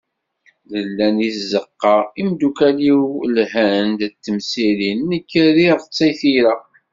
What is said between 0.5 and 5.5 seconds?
Nella di tzeqqa, imeddukkal-iw, lhan-d d temsirin, nekk